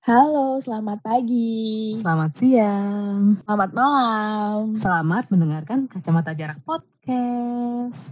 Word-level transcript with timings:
Halo, 0.00 0.56
selamat 0.64 1.04
pagi. 1.04 2.00
Selamat 2.00 2.32
siang. 2.40 3.36
Selamat 3.44 3.70
malam. 3.76 4.72
Selamat 4.72 5.28
mendengarkan 5.28 5.92
Kacamata 5.92 6.32
Jarak 6.32 6.56
Podcast. 6.64 8.08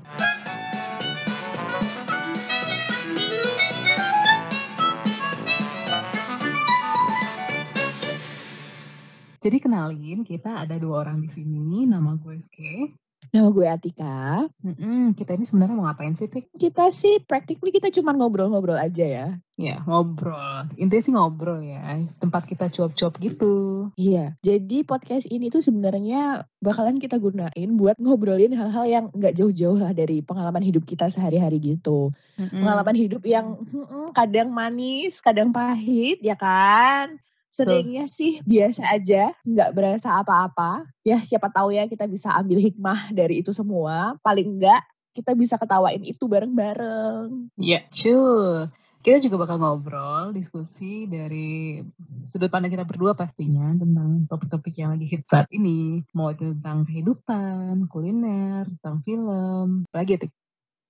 Jadi 9.40 9.56
kenalin, 9.56 10.28
kita 10.28 10.68
ada 10.68 10.76
dua 10.76 11.08
orang 11.08 11.24
di 11.24 11.32
sini. 11.32 11.88
Nama 11.88 12.20
gue 12.20 12.36
Ske. 12.36 13.07
Nama 13.28 13.48
gue 13.52 13.66
Atika. 13.68 14.48
Mm-mm, 14.64 15.12
kita 15.12 15.36
ini 15.36 15.44
sebenarnya 15.44 15.76
mau 15.76 15.84
ngapain 15.84 16.16
sih, 16.16 16.32
Tik? 16.32 16.48
Kita 16.56 16.88
sih 16.88 17.20
practically 17.20 17.70
kita 17.76 17.92
cuma 17.92 18.16
ngobrol-ngobrol 18.16 18.80
aja 18.80 19.04
ya. 19.04 19.26
Ya, 19.58 19.82
ngobrol. 19.84 20.70
Intinya 20.80 21.02
sih 21.02 21.12
ngobrol 21.12 21.60
ya. 21.60 22.00
Tempat 22.22 22.48
kita 22.48 22.72
cuap-cuap 22.72 23.20
gitu. 23.20 23.88
Iya. 24.00 24.38
Jadi 24.40 24.86
podcast 24.86 25.28
ini 25.28 25.52
tuh 25.52 25.60
sebenarnya 25.60 26.46
bakalan 26.62 26.96
kita 26.96 27.20
gunain 27.20 27.76
buat 27.76 28.00
ngobrolin 28.00 28.54
hal-hal 28.56 28.86
yang 28.88 29.04
nggak 29.12 29.34
jauh-jauh 29.36 29.76
lah 29.76 29.92
dari 29.92 30.24
pengalaman 30.24 30.64
hidup 30.64 30.88
kita 30.88 31.12
sehari-hari 31.12 31.60
gitu. 31.60 32.14
Mm-mm. 32.38 32.64
Pengalaman 32.64 32.96
hidup 32.96 33.26
yang 33.28 33.60
mm-mm, 33.60 34.14
kadang 34.16 34.54
manis, 34.54 35.20
kadang 35.20 35.52
pahit, 35.52 36.22
ya 36.24 36.38
kan? 36.38 37.18
Seringnya 37.66 38.06
sih 38.06 38.38
biasa 38.46 38.86
aja, 38.94 39.34
nggak 39.42 39.70
berasa 39.74 40.22
apa-apa. 40.22 40.86
Ya 41.02 41.18
siapa 41.18 41.50
tahu 41.50 41.74
ya 41.74 41.90
kita 41.90 42.06
bisa 42.06 42.30
ambil 42.38 42.62
hikmah 42.62 43.10
dari 43.10 43.42
itu 43.42 43.50
semua. 43.50 44.14
Paling 44.22 44.58
enggak 44.58 44.86
kita 45.18 45.34
bisa 45.34 45.58
ketawain 45.58 46.06
itu 46.06 46.30
bareng-bareng. 46.30 47.50
Ya, 47.58 47.82
cuy. 47.90 48.70
Kita 48.98 49.18
juga 49.22 49.46
bakal 49.46 49.62
ngobrol, 49.62 50.34
diskusi 50.34 51.06
dari 51.06 51.78
sudut 52.26 52.50
pandang 52.50 52.74
kita 52.74 52.82
berdua 52.82 53.14
pastinya 53.14 53.70
tentang 53.74 54.26
topik-topik 54.26 54.74
yang 54.74 54.94
lagi 54.94 55.06
hit 55.06 55.22
saat 55.26 55.46
ini. 55.54 56.02
Mau 56.14 56.34
itu 56.34 56.50
tentang 56.58 56.82
kehidupan, 56.82 57.86
kuliner, 57.86 58.66
tentang 58.78 58.98
film, 59.02 59.86
apalagi 59.90 60.18
ya, 60.18 60.20
Tik? 60.26 60.32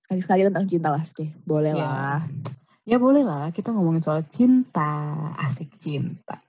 Sekali-sekali 0.09 0.41
tentang 0.49 0.67
cinta 0.67 0.89
lah 0.89 1.05
sih, 1.05 1.29
boleh 1.45 1.73
Ya. 1.77 1.85
lah. 1.85 2.19
Ya 2.89 2.97
boleh 2.97 3.21
lah, 3.21 3.53
kita 3.53 3.77
ngomongin 3.77 4.01
soal 4.01 4.25
cinta, 4.25 5.13
asik 5.45 5.77
cinta. 5.77 6.41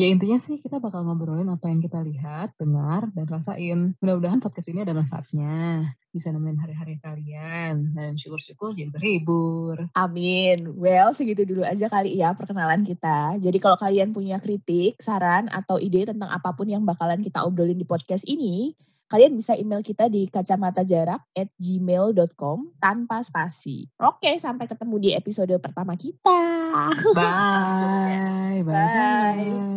Ya 0.00 0.08
intinya 0.08 0.40
sih 0.40 0.56
kita 0.56 0.80
bakal 0.80 1.04
ngobrolin 1.04 1.52
apa 1.52 1.68
yang 1.68 1.84
kita 1.84 2.00
lihat, 2.00 2.56
dengar, 2.56 3.12
dan 3.12 3.28
rasain. 3.28 3.92
Mudah-mudahan 4.00 4.40
podcast 4.40 4.72
ini 4.72 4.80
ada 4.80 4.96
manfaatnya. 4.96 5.92
Bisa 6.08 6.32
nemenin 6.32 6.56
hari-hari 6.56 6.96
kalian. 7.04 7.92
Dan 7.92 8.16
syukur-syukur 8.16 8.72
jadi 8.72 8.88
berhibur. 8.88 9.92
Amin. 9.92 10.72
Well, 10.72 11.12
segitu 11.12 11.44
dulu 11.44 11.68
aja 11.68 11.92
kali 11.92 12.16
ya 12.16 12.32
perkenalan 12.32 12.80
kita. 12.80 13.36
Jadi 13.44 13.60
kalau 13.60 13.76
kalian 13.76 14.16
punya 14.16 14.40
kritik, 14.40 14.96
saran, 15.04 15.52
atau 15.52 15.76
ide 15.76 16.08
tentang 16.08 16.32
apa 16.32 16.56
pun 16.56 16.64
yang 16.64 16.88
bakalan 16.88 17.20
kita 17.20 17.44
obrolin 17.44 17.76
di 17.76 17.84
podcast 17.84 18.24
ini, 18.24 18.72
kalian 19.12 19.36
bisa 19.36 19.52
email 19.52 19.84
kita 19.84 20.08
di 20.08 20.32
kacamatajarak 20.32 21.28
at 21.36 21.52
gmail.com 21.60 22.72
tanpa 22.80 23.20
spasi. 23.20 23.84
Oke, 24.00 24.32
sampai 24.40 24.64
ketemu 24.64 24.96
di 24.96 25.10
episode 25.12 25.52
pertama 25.60 25.92
kita. 25.92 26.40
Bye. 27.12 28.64
Bye. 28.64 28.64
Bye. 28.64 28.72
Bye. 28.72 29.69